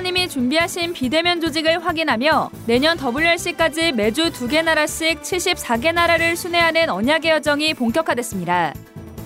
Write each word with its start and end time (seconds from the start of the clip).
하나님이 0.00 0.30
준비하신 0.30 0.94
비대면 0.94 1.42
조직을 1.42 1.84
확인하며 1.84 2.50
내년 2.64 2.96
WRC까지 2.98 3.92
매주 3.92 4.32
두 4.32 4.48
개 4.48 4.62
나라씩 4.62 5.20
74개 5.20 5.92
나라를 5.92 6.36
순회하는 6.36 6.88
언약의 6.88 7.30
여정이 7.32 7.74
본격화됐습니다. 7.74 8.72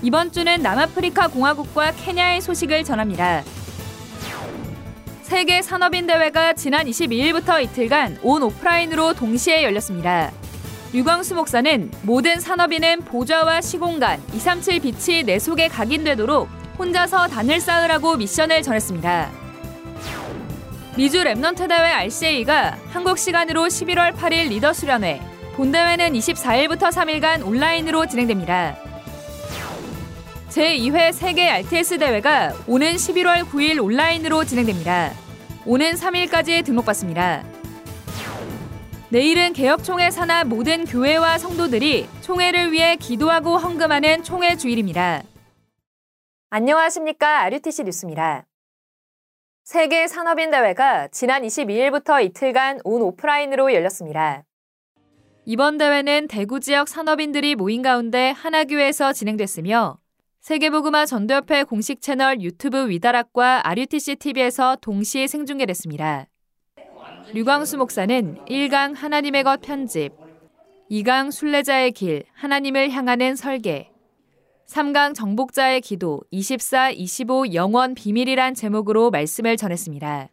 이번 0.01 0.33
주는 0.33 0.61
남아프리카 0.61 1.29
공화국과 1.29 1.93
케냐의 1.93 2.41
소식을 2.41 2.83
전합니다. 2.83 3.43
세계 5.21 5.61
산업인 5.61 6.07
대회가 6.07 6.51
지난 6.51 6.87
22일부터 6.87 7.63
이틀간 7.63 8.19
온 8.21 8.43
오프라인으로 8.43 9.13
동시에 9.13 9.63
열렸습니다. 9.63 10.33
유광수 10.93 11.35
목사는 11.35 11.89
모든 12.01 12.41
산업인은 12.41 13.05
보좌와 13.05 13.61
시공간 13.61 14.21
237 14.33 14.81
빛이 14.81 15.23
내 15.23 15.39
속에 15.39 15.69
각인되도록 15.69 16.49
혼자서 16.77 17.29
단을 17.29 17.61
쌓으라고 17.61 18.17
미션을 18.17 18.61
전했습니다. 18.61 19.44
미주 20.97 21.25
Remnant 21.25 21.67
대회 21.67 21.91
RCA가 21.91 22.77
한국 22.87 23.17
시간으로 23.17 23.63
11월 23.63 24.13
8일 24.15 24.47
리더 24.47 24.71
수련회, 24.71 25.19
본대회는 25.55 26.13
24일부터 26.13 26.89
3일간 26.89 27.45
온라인으로 27.45 28.05
진행됩니다. 28.05 28.77
제2회 30.47 31.11
세계 31.11 31.49
RTS 31.49 31.97
대회가 31.97 32.53
오는 32.65 32.93
11월 32.93 33.43
9일 33.43 33.83
온라인으로 33.83 34.45
진행됩니다. 34.45 35.11
오는 35.65 35.91
3일까지 35.95 36.63
등록받습니다. 36.63 37.43
내일은 39.09 39.51
개혁총회 39.51 40.11
산하 40.11 40.45
모든 40.45 40.85
교회와 40.85 41.37
성도들이 41.37 42.07
총회를 42.21 42.71
위해 42.71 42.95
기도하고 42.95 43.57
헌금하는 43.57 44.23
총회 44.23 44.55
주일입니다. 44.55 45.23
안녕하십니까. 46.49 47.41
RUTC 47.41 47.83
뉴스입니다. 47.83 48.45
세계 49.65 50.07
산업인 50.07 50.51
대회가 50.51 51.07
지난 51.07 51.41
22일부터 51.41 52.23
이틀간 52.23 52.81
온 52.83 53.01
오프라인으로 53.01 53.73
열렸습니다. 53.73 54.43
이번 55.43 55.79
대회는 55.79 56.27
대구 56.27 56.59
지역 56.59 56.87
산업인들이 56.87 57.55
모인 57.55 57.81
가운데 57.81 58.29
하나교에서 58.29 59.11
진행됐으며 59.11 59.97
세계보그마 60.41 61.07
전도협회 61.07 61.63
공식 61.63 61.99
채널 61.99 62.41
유튜브 62.41 62.87
위다락과 62.89 63.67
RUTC 63.67 64.17
TV에서 64.17 64.77
동시에 64.81 65.25
생중계됐습니다. 65.25 66.27
류광수 67.33 67.79
목사는 67.79 68.37
1강 68.45 68.95
하나님의 68.95 69.43
것 69.43 69.61
편집, 69.61 70.11
2강 70.91 71.31
순례자의 71.31 71.91
길 71.93 72.23
하나님을 72.35 72.91
향하는 72.91 73.35
설계, 73.35 73.89
3강 74.67 75.13
정복자의 75.13 75.81
기도 75.81 76.21
24, 76.31 76.91
25 76.91 77.53
영원 77.53 77.93
비밀이란 77.93 78.55
제목으로 78.55 79.11
말씀을 79.11 79.57
전했습니다. 79.57 80.29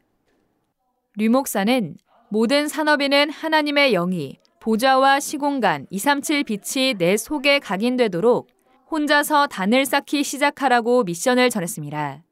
류 1.16 1.30
목사는 1.30 1.96
모든 2.30 2.66
산업인은 2.66 3.30
하나님의 3.30 3.92
영이 3.92 4.38
보좌와 4.60 5.20
시공간 5.20 5.86
237 5.90 6.44
빛이 6.44 6.94
내 6.94 7.16
속에 7.16 7.58
각인되도록 7.58 8.48
혼자서 8.90 9.48
단을 9.48 9.84
쌓기 9.84 10.24
시작하라고 10.24 11.04
미션을 11.04 11.50
전했습니다. 11.50 12.22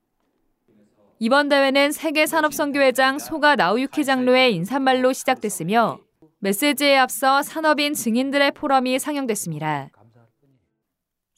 이번 1.19 1.51
대회는 1.51 1.92
세계 1.92 2.25
산업선교회장 2.25 3.19
소가 3.19 3.57
나우유키 3.57 4.07
장로의 4.07 4.55
인사말로 4.55 5.12
시작됐으며 5.12 5.98
메시지에 6.39 6.97
앞서 6.97 7.42
산업인 7.42 7.92
증인들의 7.92 8.53
포럼이 8.53 8.98
상영됐습니다. 8.98 9.91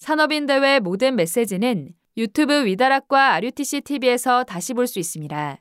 산업인 0.03 0.47
대회 0.47 0.81
모든 0.81 1.15
메시지는 1.15 1.91
유튜브 2.17 2.65
위다락과 2.65 3.35
RUTC 3.35 3.83
TV에서 3.83 4.43
다시 4.43 4.75
볼 4.75 4.89
수 4.89 4.99
있습니다. 4.99 5.61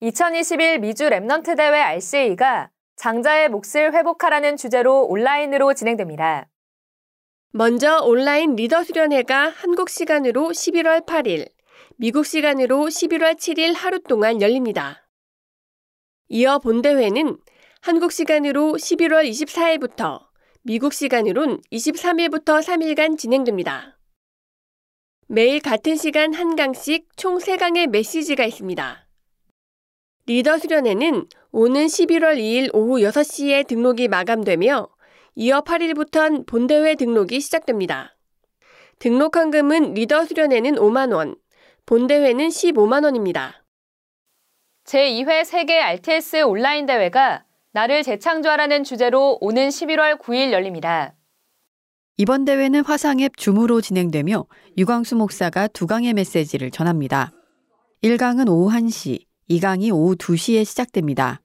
2021 0.00 0.78
미주 0.78 1.10
Remnant 1.10 1.54
대회 1.58 1.78
RCA가 1.78 2.70
장자의 2.96 3.50
몫을 3.50 3.92
회복하라는 3.92 4.56
주제로 4.56 5.04
온라인으로 5.04 5.74
진행됩니다. 5.74 6.48
먼저 7.50 7.98
온라인 7.98 8.56
리더 8.56 8.82
수련회가 8.82 9.50
한국 9.56 9.90
시간으로 9.90 10.48
11월 10.48 11.04
8일, 11.04 11.50
미국 11.98 12.24
시간으로 12.24 12.86
11월 12.86 13.34
7일 13.34 13.74
하루 13.76 14.00
동안 14.00 14.40
열립니다. 14.40 15.06
이어 16.28 16.60
본대회는 16.60 17.36
한국 17.82 18.10
시간으로 18.10 18.72
11월 18.72 19.28
24일부터, 19.28 20.31
미국 20.64 20.92
시간으론 20.92 21.60
23일부터 21.72 22.62
3일간 22.62 23.18
진행됩니다. 23.18 23.98
매일 25.26 25.58
같은 25.58 25.96
시간 25.96 26.32
한 26.34 26.54
강씩 26.54 27.08
총 27.16 27.38
3강의 27.38 27.88
메시지가 27.88 28.44
있습니다. 28.44 29.08
리더 30.26 30.58
수련회는 30.58 31.26
오는 31.50 31.86
11월 31.86 32.38
2일 32.38 32.70
오후 32.74 33.00
6시에 33.00 33.66
등록이 33.66 34.06
마감되며 34.06 34.88
이어 35.34 35.62
8일부터 35.62 36.46
본대회 36.46 36.94
등록이 36.94 37.40
시작됩니다. 37.40 38.16
등록 39.00 39.34
헌금은 39.34 39.94
리더 39.94 40.24
수련회는 40.24 40.76
5만 40.76 41.12
원, 41.12 41.34
본대회는 41.86 42.50
15만 42.50 43.02
원입니다. 43.02 43.64
제2회 44.84 45.44
세계 45.44 45.80
RTS 45.80 46.42
온라인 46.44 46.86
대회가 46.86 47.44
나를 47.74 48.02
재창조하라는 48.02 48.84
주제로 48.84 49.38
오는 49.40 49.68
11월 49.68 50.20
9일 50.20 50.52
열립니다. 50.52 51.14
이번 52.18 52.44
대회는 52.44 52.84
화상앱 52.84 53.38
줌으로 53.38 53.80
진행되며 53.80 54.44
유광수 54.76 55.16
목사가 55.16 55.68
두 55.68 55.86
강의 55.86 56.12
메시지를 56.12 56.70
전합니다. 56.70 57.32
1강은 58.02 58.50
오후 58.50 58.70
1시, 58.70 59.24
2강이 59.48 59.90
오후 59.90 60.16
2시에 60.16 60.66
시작됩니다. 60.66 61.40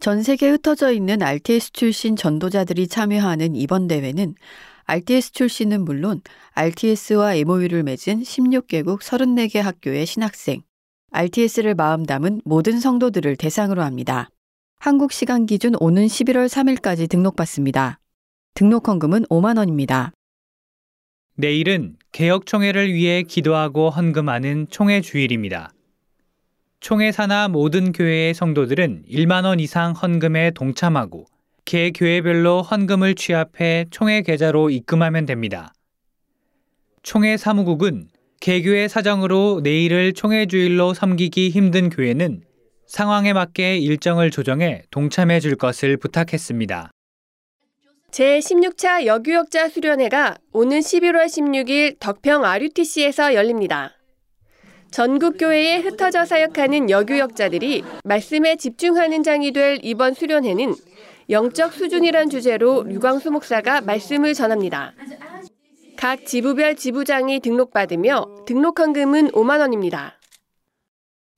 전 0.00 0.24
세계에 0.24 0.50
흩어져 0.50 0.90
있는 0.90 1.22
RTS 1.22 1.72
출신 1.72 2.16
전도자들이 2.16 2.88
참여하는 2.88 3.54
이번 3.54 3.86
대회는 3.86 4.34
RTS 4.86 5.32
출신은 5.32 5.84
물론 5.84 6.22
RTS와 6.54 7.34
MOU를 7.34 7.84
맺은 7.84 8.22
16개국 8.22 9.00
34개 9.00 9.60
학교의 9.60 10.06
신학생, 10.06 10.62
RTS를 11.12 11.76
마음 11.76 12.04
담은 12.04 12.40
모든 12.44 12.80
성도들을 12.80 13.36
대상으로 13.36 13.82
합니다. 13.82 14.28
한국 14.80 15.10
시간 15.10 15.44
기준 15.44 15.74
오는 15.80 16.06
11월 16.06 16.46
3일까지 16.46 17.10
등록받습니다. 17.10 17.98
등록 18.54 18.86
헌금은 18.86 19.24
5만 19.24 19.58
원입니다. 19.58 20.12
내일은 21.34 21.96
개혁총회를 22.12 22.92
위해 22.92 23.24
기도하고 23.24 23.90
헌금하는 23.90 24.68
총회 24.70 25.00
주일입니다. 25.00 25.72
총회 26.78 27.10
산하 27.10 27.48
모든 27.48 27.90
교회의 27.90 28.34
성도들은 28.34 29.06
1만 29.10 29.46
원 29.46 29.58
이상 29.58 29.94
헌금에 29.94 30.52
동참하고 30.52 31.26
개 31.64 31.90
교회별로 31.90 32.62
헌금을 32.62 33.16
취합해 33.16 33.86
총회 33.90 34.22
계좌로 34.22 34.70
입금하면 34.70 35.26
됩니다. 35.26 35.72
총회 37.02 37.36
사무국은 37.36 38.06
개교회 38.38 38.86
사정으로 38.86 39.60
내일을 39.64 40.12
총회 40.12 40.46
주일로 40.46 40.94
섬기기 40.94 41.50
힘든 41.50 41.90
교회는 41.90 42.42
상황에 42.88 43.34
맞게 43.34 43.76
일정을 43.78 44.30
조정해 44.30 44.82
동참해 44.90 45.40
줄 45.40 45.56
것을 45.56 45.98
부탁했습니다. 45.98 46.90
제16차 48.10 49.04
여교역자 49.04 49.68
수련회가 49.68 50.38
오는 50.52 50.80
11월 50.80 51.26
16일 51.26 51.98
덕평 52.00 52.44
RUTC에서 52.44 53.34
열립니다. 53.34 53.92
전국 54.90 55.36
교회에 55.38 55.76
흩어져 55.80 56.24
사역하는 56.24 56.88
여교역자들이 56.88 57.84
말씀에 58.04 58.56
집중하는 58.56 59.22
장이 59.22 59.52
될 59.52 59.78
이번 59.82 60.14
수련회는 60.14 60.74
영적 61.28 61.74
수준이란 61.74 62.30
주제로 62.30 62.84
류광수 62.84 63.30
목사가 63.30 63.82
말씀을 63.82 64.32
전합니다. 64.32 64.94
각 65.98 66.24
지부별 66.24 66.76
지부장이 66.76 67.40
등록받으며 67.40 68.44
등록 68.46 68.80
헌금은 68.80 69.32
5만 69.32 69.60
원입니다. 69.60 70.17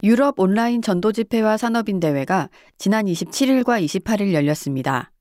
유럽 0.03 0.41
온라인 0.41 0.81
전도 0.81 1.13
집회와 1.13 1.57
산업인 1.57 2.01
대회가 2.01 2.49
지난 2.79 3.05
27일과 3.05 3.85
28일 3.85 4.33
열렸습니다. 4.33 5.13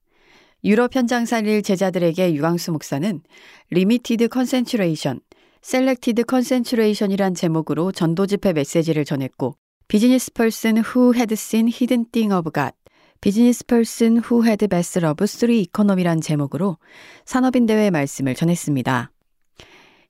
유럽 0.64 0.96
현장 0.96 1.26
살릴 1.26 1.64
제자들에게 1.64 2.34
유광수 2.34 2.72
목사는 2.72 3.22
Limited 3.72 4.30
Concentration, 4.30 5.20
Selected 5.62 6.24
Concentration이란 6.24 7.36
제목으로 7.36 7.92
전도 7.92 8.26
집회 8.26 8.54
메시지를 8.54 9.04
전했고 9.04 9.56
Business 9.90 10.32
Person 10.32 10.78
Who 10.78 11.14
Had 11.14 11.36
Seen 11.36 11.68
Hidden 11.68 12.06
Thing 12.12 12.32
of 12.32 12.52
God 12.52 12.76
Business 13.20 13.66
Person 13.66 14.20
Who 14.20 14.46
Had 14.46 14.68
Best 14.68 15.00
Love 15.00 15.28
Three 15.28 15.62
Economy란 15.64 16.22
제목으로 16.22 16.78
산업인 17.26 17.66
대회 17.66 17.90
말씀을 17.90 18.34
전했습니다. 18.34 19.12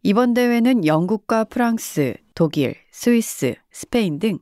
이번 0.01 0.33
대회는 0.33 0.85
영국과 0.85 1.43
프랑스, 1.43 2.13
독일, 2.33 2.75
스위스, 2.89 3.55
스페인 3.69 4.17
등 4.17 4.39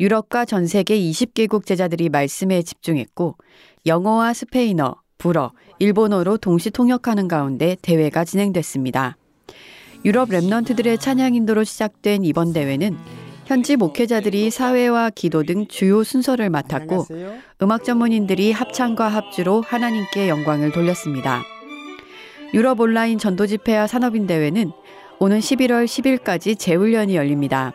유럽과 0.00 0.46
전 0.46 0.66
세계 0.66 0.98
20개국 0.98 1.66
제자들이 1.66 2.08
말씀에 2.08 2.62
집중했고 2.62 3.36
영어와 3.84 4.32
스페인어, 4.32 4.94
불어, 5.18 5.52
일본어로 5.78 6.38
동시 6.38 6.70
통역하는 6.70 7.28
가운데 7.28 7.76
대회가 7.82 8.24
진행됐습니다. 8.24 9.18
유럽 10.06 10.30
랩넌트들의 10.30 10.98
찬양 10.98 11.34
인도로 11.34 11.64
시작된 11.64 12.24
이번 12.24 12.54
대회는 12.54 12.96
현지 13.44 13.76
목회자들이 13.76 14.50
사회와 14.50 15.10
기도 15.10 15.42
등 15.42 15.66
주요 15.66 16.02
순서를 16.02 16.48
맡았고 16.48 17.06
음악 17.60 17.84
전문인들이 17.84 18.52
합창과 18.52 19.08
합주로 19.08 19.60
하나님께 19.60 20.30
영광을 20.30 20.72
돌렸습니다. 20.72 21.42
유럽 22.54 22.80
온라인 22.80 23.18
전도 23.18 23.46
집회와 23.46 23.86
산업인 23.86 24.26
대회는 24.26 24.72
오는 25.18 25.38
11월 25.38 25.86
10일까지 25.86 26.58
재훈련이 26.58 27.16
열립니다. 27.16 27.72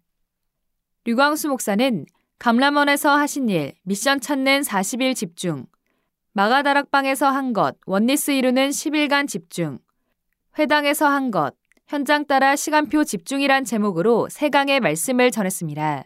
류광수 1.05 1.47
목사는 1.47 2.05
감람원에서 2.37 3.15
하신 3.15 3.49
일, 3.49 3.73
미션 3.83 4.19
찾는 4.19 4.61
40일 4.61 5.15
집중, 5.15 5.65
마가다락방에서 6.33 7.27
한 7.27 7.53
것, 7.53 7.77
원리스 7.87 8.29
이루는 8.31 8.69
10일간 8.69 9.27
집중, 9.27 9.79
회당에서 10.59 11.07
한 11.07 11.31
것, 11.31 11.55
현장 11.87 12.25
따라 12.25 12.55
시간표 12.55 13.03
집중이란 13.03 13.63
제목으로 13.63 14.27
세 14.31 14.49
강의 14.49 14.79
말씀을 14.79 15.29
전했습니다. 15.29 16.05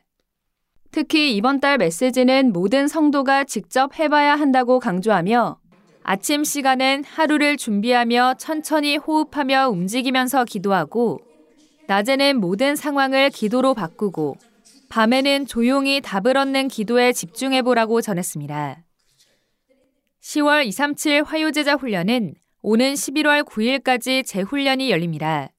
특히 0.91 1.33
이번 1.37 1.61
달 1.61 1.77
메시지는 1.77 2.51
모든 2.51 2.89
성도가 2.89 3.45
직접 3.45 3.97
해봐야 3.97 4.35
한다고 4.35 4.79
강조하며 4.79 5.57
아침 6.03 6.43
시간엔 6.43 7.05
하루를 7.05 7.55
준비하며 7.55 8.35
천천히 8.37 8.97
호흡하며 8.97 9.69
움직이면서 9.69 10.43
기도하고 10.43 11.21
낮에는 11.87 12.41
모든 12.41 12.75
상황을 12.75 13.29
기도로 13.29 13.73
바꾸고 13.73 14.35
밤에는 14.89 15.45
조용히 15.45 16.01
답을 16.01 16.35
얻는 16.35 16.67
기도에 16.67 17.13
집중해 17.13 17.61
보라고 17.61 18.01
전했습니다. 18.01 18.83
10월 20.21 20.65
237 20.65 21.23
화요제자 21.23 21.75
훈련은 21.75 22.33
오는 22.63 22.93
11월 22.93 23.45
9일까지 23.45 24.25
재훈련이 24.25 24.91
열립니다. 24.91 25.51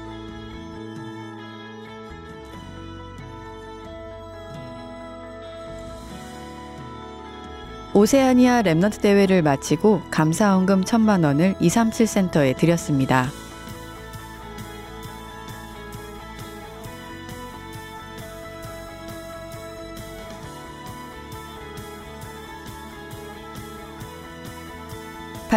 오세아니아 7.94 8.64
Remnant 8.64 9.02
대회를 9.02 9.42
마치고 9.42 10.02
감사 10.10 10.54
헌금 10.54 10.84
천만 10.84 11.24
원을 11.24 11.56
237 11.60 12.08
센터에 12.08 12.54
드렸습니다. 12.54 13.30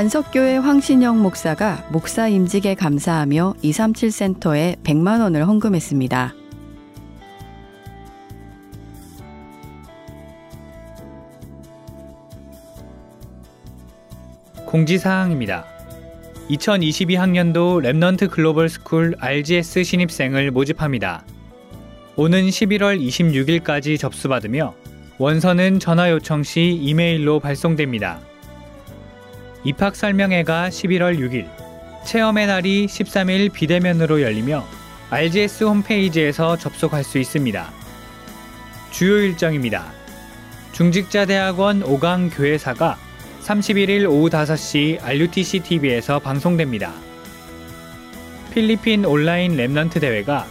반석교회 0.02 0.56
황신영 0.56 1.22
목사가 1.22 1.86
목사 1.92 2.26
임직에 2.26 2.74
감사하며 2.74 3.54
237 3.62 4.10
센터에 4.10 4.74
100만 4.82 5.20
원을 5.20 5.46
헌금했습니다. 5.46 6.34
공지사항입니다. 14.66 15.66
2022학년도 16.50 17.80
Remnant 17.80 18.28
Global 18.28 18.68
School 18.68 19.14
RGS 19.20 19.84
신입생을 19.84 20.50
모집합니다. 20.50 21.24
오는 22.16 22.42
11월 22.48 23.00
26일까지 23.00 24.00
접수받으며 24.00 24.74
원서는 25.18 25.78
전화 25.78 26.10
요청 26.10 26.42
시 26.42 26.76
이메일로 26.82 27.38
발송됩니다. 27.38 28.31
입학 29.64 29.94
설명회가 29.94 30.70
11월 30.70 31.18
6일, 31.18 31.48
체험의 32.04 32.46
날이 32.48 32.86
13일 32.86 33.52
비대면으로 33.52 34.20
열리며 34.20 34.66
RGS 35.10 35.64
홈페이지에서 35.64 36.56
접속할 36.56 37.04
수 37.04 37.18
있습니다. 37.18 37.70
주요 38.90 39.18
일정입니다. 39.18 39.92
중직자대학원 40.72 41.82
5강 41.82 42.34
교회사가 42.34 42.98
31일 43.42 44.08
오후 44.10 44.28
5시 44.30 45.02
RUTC 45.02 45.60
TV에서 45.60 46.18
방송됩니다. 46.18 46.92
필리핀 48.52 49.04
온라인 49.04 49.56
Remnant 49.56 50.00
대회가 50.00 50.46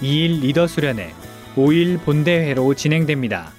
2일 0.00 0.40
리더 0.40 0.66
수련회, 0.66 1.12
5일 1.54 2.02
본대회로 2.02 2.74
진행됩니다. 2.74 3.52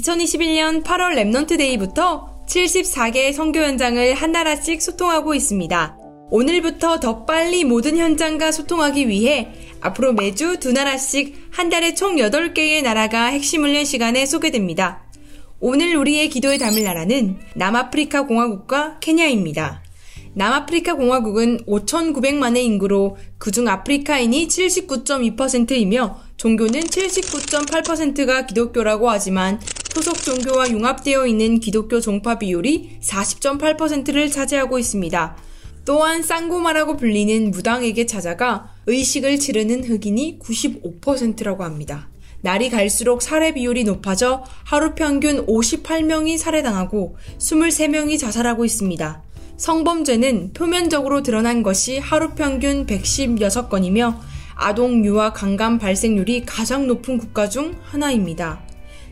2021년 0.00 0.82
8월 0.82 1.14
Remnant 1.14 1.56
Day부터 1.56 2.35
74개의 2.46 3.32
선교 3.32 3.60
현장을 3.60 4.14
한 4.14 4.32
나라씩 4.32 4.80
소통하고 4.80 5.34
있습니다. 5.34 5.98
오늘부터 6.30 6.98
더 7.00 7.24
빨리 7.24 7.64
모든 7.64 7.96
현장과 7.96 8.50
소통하기 8.50 9.08
위해 9.08 9.48
앞으로 9.80 10.12
매주 10.12 10.58
두 10.58 10.72
나라씩 10.72 11.48
한 11.50 11.68
달에 11.68 11.94
총 11.94 12.16
8개의 12.16 12.82
나라가 12.82 13.26
핵심 13.26 13.62
훈련 13.62 13.84
시간에 13.84 14.26
소개됩니다. 14.26 15.04
오늘 15.60 15.96
우리의 15.96 16.28
기도에 16.28 16.58
담을 16.58 16.82
나라는 16.82 17.38
남아프리카 17.54 18.26
공화국과 18.26 18.98
케냐입니다. 19.00 19.85
남아프리카 20.36 20.96
공화국은 20.96 21.64
5,900만의 21.64 22.58
인구로 22.58 23.16
그중 23.38 23.68
아프리카인이 23.68 24.48
79.2%이며 24.48 26.20
종교는 26.36 26.80
79.8%가 26.80 28.44
기독교라고 28.44 29.08
하지만 29.08 29.58
소속 29.94 30.22
종교와 30.22 30.68
융합되어 30.68 31.26
있는 31.26 31.58
기독교 31.58 32.00
종파 32.00 32.38
비율이 32.38 32.98
40.8%를 33.02 34.30
차지하고 34.30 34.78
있습니다. 34.78 35.38
또한 35.86 36.22
쌍고마라고 36.22 36.98
불리는 36.98 37.50
무당에게 37.50 38.04
찾아가 38.04 38.74
의식을 38.86 39.38
치르는 39.38 39.84
흑인이 39.84 40.38
95%라고 40.38 41.64
합니다. 41.64 42.10
날이 42.42 42.68
갈수록 42.68 43.22
살해 43.22 43.54
비율이 43.54 43.84
높아져 43.84 44.44
하루 44.64 44.94
평균 44.94 45.46
58명이 45.46 46.36
살해당하고 46.36 47.16
23명이 47.38 48.18
자살하고 48.18 48.66
있습니다. 48.66 49.25
성범죄는 49.56 50.52
표면적으로 50.52 51.22
드러난 51.22 51.62
것이 51.62 51.98
하루 51.98 52.30
평균 52.34 52.86
116건이며 52.86 54.16
아동 54.54 55.04
유아 55.04 55.32
강간 55.32 55.78
발생률이 55.78 56.44
가장 56.44 56.86
높은 56.86 57.18
국가 57.18 57.48
중 57.48 57.74
하나입니다. 57.82 58.60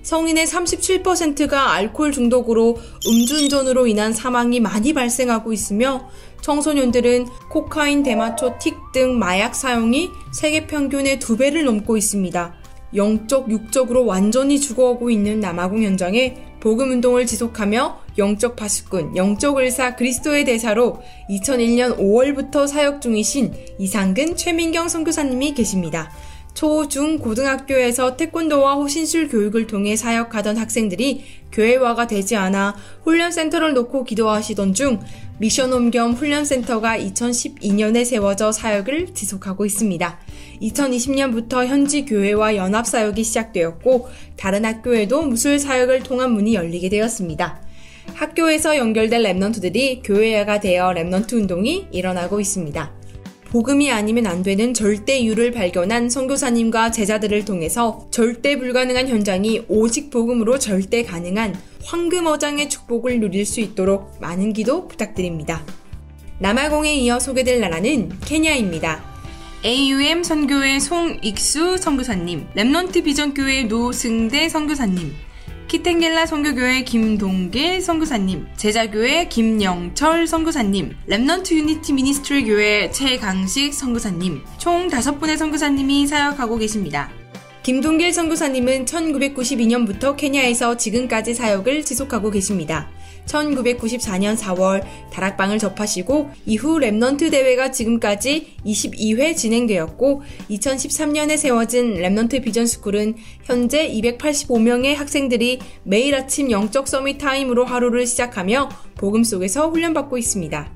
성인의 0.03 0.47
37%가 0.47 1.73
알코올 1.73 2.13
중독으로 2.13 2.77
음주운전으로 3.09 3.87
인한 3.87 4.13
사망이 4.13 4.61
많이 4.61 4.93
발생하고 4.93 5.53
있으며 5.55 6.11
청소년들은 6.43 7.27
코카인, 7.51 8.03
대마초, 8.03 8.59
틱 8.61 8.77
등 8.93 9.19
마약 9.19 9.55
사용이 9.55 10.11
세계 10.31 10.67
평균의 10.67 11.21
두 11.21 11.39
배를 11.39 11.65
넘고 11.65 11.97
있습니다. 11.97 12.55
영적, 12.95 13.51
육적으로 13.51 14.05
완전히 14.05 14.61
죽어가고 14.61 15.09
있는 15.09 15.41
남아공 15.41 15.83
현장에 15.83 16.37
복음 16.61 16.91
운동을 16.91 17.25
지속하며 17.25 18.04
영적 18.17 18.57
파수꾼, 18.57 19.17
영적 19.17 19.57
의사 19.59 19.97
그리스도의 19.97 20.45
대사로 20.45 21.03
2001년 21.31 21.99
5월부터 21.99 22.69
사역 22.69 23.01
중이신 23.01 23.53
이상근 23.79 24.37
최민경 24.37 24.89
선교사님이 24.89 25.55
계십니다. 25.55 26.11
초, 26.55 26.87
중, 26.87 27.19
고등학교에서 27.19 28.17
태권도와 28.17 28.77
호신술 28.77 29.29
교육을 29.29 29.67
통해 29.67 29.97
사역하던 29.97 30.57
학생들이 30.57 31.25
교회화가 31.51 32.07
되지 32.07 32.37
않아 32.37 32.77
훈련센터를 33.03 33.75
놓고 33.75 34.05
기도하시던 34.05 34.75
중 34.75 35.01
mission 35.39 35.72
home 35.72 35.91
겸 35.91 36.13
훈련센터가 36.13 36.97
2012년에 36.97 38.05
세워져 38.05 38.53
사역을 38.53 39.15
지속하고 39.15 39.67
있습니다. 39.67 40.19
2020년부터 40.63 41.67
현지 41.67 42.05
교회와 42.05 42.55
연합 42.55 42.87
사역이 42.87 43.25
시작되었고 43.25 44.09
다른 44.37 44.65
학교에도 44.65 45.23
무술 45.23 45.59
사역을 45.59 46.05
통한 46.05 46.33
문이 46.33 46.55
열리게 46.55 46.89
되었습니다. 46.89 47.64
학교에서 48.13 48.77
연결된 48.77 49.23
Remnant들이 49.23 50.03
교회화가 50.05 50.61
되어 50.61 50.91
Remnant 50.91 51.33
운동이 51.35 51.87
일어나고 51.91 52.41
있습니다. 52.41 52.93
복음이 53.55 53.93
아니면 53.93 54.27
안 54.27 54.43
되는 54.43 54.75
절대 54.75 55.14
이유를 55.14 55.53
발견한 55.53 56.11
선교사님과 56.11 56.91
제자들을 56.91 57.45
통해서 57.45 58.09
절대 58.11 58.59
불가능한 58.59 59.07
현장이 59.09 59.67
오직 59.69 60.11
복음으로 60.11 60.59
절대 60.59 61.05
가능한 61.05 61.55
황금어장의 61.85 62.69
축복을 62.69 63.21
누릴 63.21 63.47
수 63.47 63.61
있도록 63.61 64.17
많은 64.21 64.53
기도 64.53 64.89
부탁드립니다. 64.89 65.65
남아공에 66.41 66.95
이어 66.95 67.21
소개될 67.21 67.61
나라는 67.61 68.11
케냐입니다. 68.25 69.05
AUM 69.65 70.25
선교회 70.25 70.81
송익수 70.81 71.77
선교사님, 71.77 72.49
Remnant 72.57 73.05
비전교회 73.05 73.63
노승대 73.63 74.49
선교사님, 74.49 75.15
키텐겔라 75.69 76.27
선교교회 76.27 76.85
김동길 76.85 77.81
선교사님, 77.81 78.47
제자교회 78.57 79.29
김영철 79.29 80.27
선교사님, 80.27 80.95
Remnant 81.09 81.53
Unity 81.53 81.95
Ministry 81.95 82.45
교회 82.45 82.91
최강식 82.91 83.73
선교사님, 83.73 84.43
총 84.59 84.89
다섯 84.89 85.19
분의 85.19 85.39
선교사님이 85.39 86.07
사역하고 86.07 86.59
계십니다. 86.59 87.11
김동길 87.63 88.13
선교사님은 88.13 88.85
1992년부터 88.85 90.17
케냐에서 90.17 90.77
지금까지 90.77 91.33
사역을 91.35 91.83
지속하고 91.83 92.31
계십니다. 92.31 92.91
1994년 93.27 94.37
4월 94.37 94.85
다락방을 95.11 95.59
접하시고 95.59 96.31
이후 96.47 96.79
Remnant 96.79 97.31
대회가 97.31 97.71
지금까지 97.71 98.57
22회 98.65 99.37
진행되었고 99.37 100.23
2013년에 100.51 101.37
세워진 101.37 101.95
Remnant 101.95 102.43
Vision 102.43 102.67
School은 102.67 103.17
현재 103.45 103.91
285명의 103.91 104.95
학생들이 104.95 105.61
매일 105.83 106.15
아침 106.15 106.51
영적 106.51 106.89
summit 106.89 107.19
time으로 107.19 107.65
하루를 107.65 108.07
시작하며 108.07 108.69
복음 108.97 109.25
속에서 109.25 109.71
훈련받고 109.71 110.19
있습니다. 110.19 110.73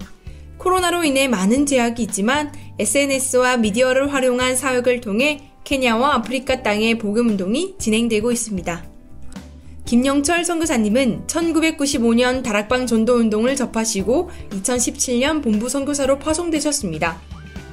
코로나로 0.58 1.04
인해 1.04 1.28
많은 1.28 1.66
제약이 1.66 2.02
있지만 2.02 2.52
SNS와 2.78 3.58
미디어를 3.58 4.12
활용한 4.12 4.56
사역을 4.56 5.00
통해 5.00 5.40
케냐와 5.64 6.14
아프리카 6.14 6.62
땅의 6.62 6.98
복음 6.98 7.28
운동이 7.28 7.76
진행되고 7.78 8.32
있습니다. 8.32 8.88
김영철 9.88 10.45
선교사님은 10.45 11.28
1995년 11.28 12.42
다락방 12.42 12.87
전도 12.87 13.14
운동을 13.14 13.57
접하시고 13.57 14.28
2017년 14.50 15.42
본부 15.42 15.71
선교사로 15.71 16.18
파송되셨습니다. 16.18 17.18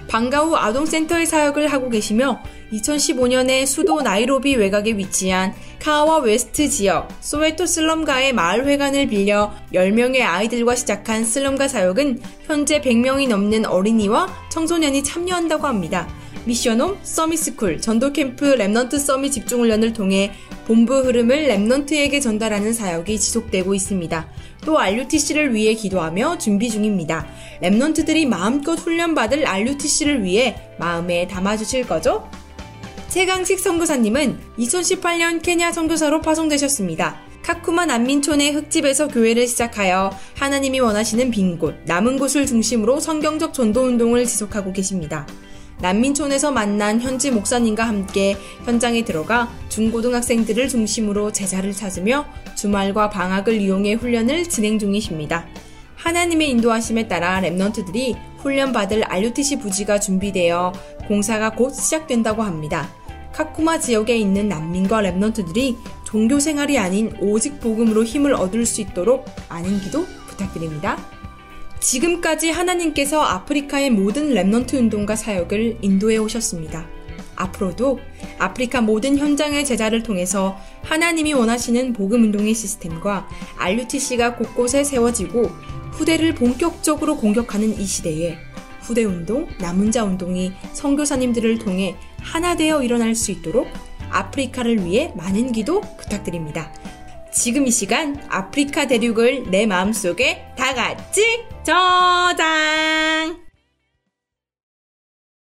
방과 0.08 0.40
후 0.40 0.56
아동센터의 0.56 1.26
사역을 1.26 1.68
하고 1.68 1.90
계시며 1.90 2.40
2015년에 2.72 3.66
수도 3.66 4.02
나이로비 4.02 4.56
외곽에 4.56 4.94
위치한 4.94 5.54
카와 5.82 6.20
웨스트 6.20 6.70
지역 6.70 7.10
소웨토 7.20 7.66
슬럼가의 7.66 8.32
마을 8.32 8.66
회관을 8.66 9.08
빌려 9.08 9.52
10명의 9.74 10.22
아이들과 10.22 10.76
시작한 10.76 11.26
슬럼가 11.26 11.68
사역은 11.68 12.22
현재 12.46 12.80
100명이 12.80 13.28
넘는 13.28 13.66
어린이와 13.66 14.30
청소년이 14.52 15.04
참여한다고 15.04 15.68
합니다. 15.68 16.08
mission 16.46 16.77
home, 16.77 17.00
summit 17.02 17.38
school, 17.38 17.82
전도캠프, 17.82 18.56
Remnant 18.56 19.00
summit 19.00 19.32
집중훈련을 19.32 19.94
통해 19.94 20.32
본부 20.66 21.00
흐름을 21.00 21.48
Remnant에게 21.48 22.22
전달하는 22.22 22.72
사역이 22.72 23.20
지속되고 23.20 23.74
있습니다. 23.74 24.28
또 24.64 24.80
RUTC를 24.80 25.54
위해 25.54 25.74
기도하며 25.74 26.38
준비 26.38 26.70
중입니다. 26.70 27.28
Remnant들이 27.62 28.28
마음껏 28.28 28.74
훈련받을 28.74 29.46
RUTC를 29.46 30.24
위해 30.24 30.56
마음에 30.80 31.28
담아주실 31.28 31.88
거죠? 31.88 32.30
최강식 33.10 33.60
선교사님은 33.60 34.38
2018년 34.60 35.42
케냐 35.42 35.72
선교사로 35.72 36.22
파송되셨습니다. 36.22 37.22
카쿠마 37.44 37.86
난민촌의 37.86 38.54
흙집에서 38.54 39.08
교회를 39.08 39.48
시작하여 39.48 40.12
하나님이 40.36 40.80
원하시는 40.80 41.30
빈 41.30 41.60
곳, 41.60 41.76
남은 41.86 42.18
곳을 42.18 42.48
중심으로 42.48 43.00
성경적 43.00 43.54
전도 43.54 43.84
운동을 43.84 44.26
지속하고 44.26 44.74
계십니다. 44.74 45.28
난민촌에서 45.82 46.52
만난 46.52 47.02
현지 47.02 47.32
목사님과 47.32 47.88
함께 47.88 48.38
현장에 48.66 49.04
들어가 49.04 49.50
중고등학생들을 49.70 50.68
중심으로 50.70 51.32
제자를 51.32 51.74
찾으며 51.74 52.26
주말과 52.56 53.10
방학을 53.10 53.60
이용해 53.60 53.94
훈련을 53.94 54.48
진행 54.50 54.80
중이십니다. 54.80 55.46
하나님의 55.96 56.50
인도하심에 56.52 57.08
따라 57.08 57.42
랩넌트들이 57.42 58.16
훈련받을 58.38 59.04
RUTC 59.06 59.60
부지가 59.60 60.00
준비되어 60.00 60.74
공사가 61.08 61.52
곧 61.52 61.74
시작된다고 61.74 62.44
합니다. 62.44 62.90
카쿠마 63.34 63.80
지역에 63.80 64.16
있는 64.16 64.48
난민과 64.48 65.02
랩넌트들이 65.02 65.76
종교 66.06 66.40
생활이 66.40 66.78
아닌 66.78 67.14
오직 67.20 67.60
복음으로 67.60 68.06
힘을 68.06 68.34
얻을 68.34 68.66
수 68.66 68.82
있도록 68.82 69.26
많은 69.50 69.82
기도 69.82 70.06
부탁드립니다. 70.28 70.98
지금까지 71.86 72.50
하나님께서 72.50 73.22
아프리카의 73.22 73.92
모든 73.92 74.34
Remnant 74.34 74.74
운동과 74.74 75.16
사역을 75.16 75.78
인도해 75.84 76.18
오셨습니다. 76.18 76.88
앞으로도 77.36 78.00
아프리카 78.40 78.82
모든 78.82 79.20
현장의 79.20 79.66
제자를 79.66 80.02
통해서 80.02 80.58
하나님이 80.82 81.34
원하시는 81.34 81.94
복음 81.94 82.24
운동의 82.24 82.56
시스템과 82.56 83.30
RUTC가 83.58 84.36
곳곳에 84.36 84.84
세워지고 84.84 85.44
후대를 85.92 86.34
본격적으로 86.34 87.18
공격하는 87.18 87.80
이 87.80 87.86
시대에 87.86 88.36
후대 88.82 89.04
운동, 89.04 89.48
남은 89.60 89.92
자 89.92 90.04
운동이 90.04 90.54
선교사님들을 90.74 91.60
통해 91.60 91.98
하나 92.20 92.56
되어 92.56 92.82
일어날 92.82 93.14
수 93.14 93.32
있도록 93.32 93.68
아프리카를 94.10 94.84
위해 94.86 95.14
많은 95.16 95.52
기도 95.52 95.82
부탁드립니다. 95.82 96.72
지금 97.36 97.68
이 97.68 97.72
시간 97.72 98.16
아프리카 98.30 98.88
대륙을 98.88 99.52
내 99.52 99.66
마음속에 99.66 100.54
다 100.58 100.74
같이 100.74 101.46
저장! 101.64 103.44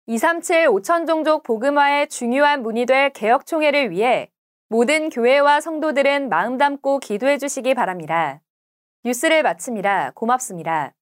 237 0.06 0.68
5천 0.68 1.08
종족 1.08 1.42
복음화의 1.42 2.08
중요한 2.08 2.62
문이 2.62 2.86
될 2.86 3.10
개혁 3.10 3.46
총회를 3.46 3.90
위해 3.90 4.30
모든 4.68 5.10
교회와 5.10 5.60
성도들은 5.60 6.28
마음 6.28 6.56
담고 6.56 7.00
기도해 7.00 7.38
주시기 7.38 7.74
바랍니다. 7.74 8.40
뉴스를 9.04 9.42
마칩니다. 9.42 10.12
고맙습니다. 10.14 10.94